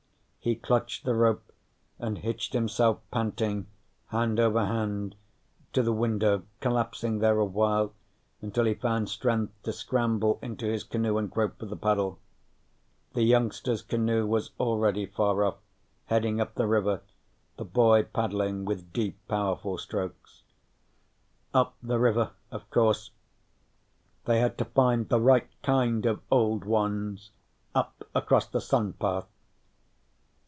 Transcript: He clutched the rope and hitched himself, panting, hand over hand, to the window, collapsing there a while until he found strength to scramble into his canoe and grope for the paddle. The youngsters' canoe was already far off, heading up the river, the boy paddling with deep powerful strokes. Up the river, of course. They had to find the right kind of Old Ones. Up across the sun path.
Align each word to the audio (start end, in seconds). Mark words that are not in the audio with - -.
He 0.43 0.55
clutched 0.55 1.05
the 1.05 1.13
rope 1.13 1.51
and 1.99 2.17
hitched 2.17 2.53
himself, 2.53 2.97
panting, 3.11 3.67
hand 4.07 4.39
over 4.39 4.65
hand, 4.65 5.13
to 5.71 5.83
the 5.83 5.93
window, 5.93 6.41
collapsing 6.61 7.19
there 7.19 7.37
a 7.37 7.45
while 7.45 7.93
until 8.41 8.65
he 8.65 8.73
found 8.73 9.07
strength 9.07 9.53
to 9.61 9.71
scramble 9.71 10.39
into 10.41 10.65
his 10.65 10.83
canoe 10.83 11.19
and 11.19 11.29
grope 11.29 11.59
for 11.59 11.67
the 11.67 11.77
paddle. 11.77 12.17
The 13.13 13.21
youngsters' 13.21 13.83
canoe 13.83 14.25
was 14.25 14.49
already 14.59 15.05
far 15.05 15.43
off, 15.43 15.57
heading 16.05 16.41
up 16.41 16.55
the 16.55 16.65
river, 16.65 17.03
the 17.57 17.63
boy 17.65 18.01
paddling 18.01 18.65
with 18.65 18.91
deep 18.91 19.19
powerful 19.27 19.77
strokes. 19.77 20.41
Up 21.53 21.75
the 21.83 21.99
river, 21.99 22.31
of 22.49 22.67
course. 22.71 23.11
They 24.25 24.39
had 24.39 24.57
to 24.57 24.65
find 24.65 25.07
the 25.07 25.21
right 25.21 25.51
kind 25.61 26.03
of 26.07 26.19
Old 26.31 26.65
Ones. 26.65 27.29
Up 27.75 28.09
across 28.15 28.47
the 28.47 28.59
sun 28.59 28.93
path. 28.93 29.27